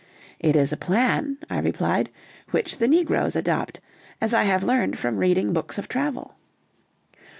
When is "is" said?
0.55-0.73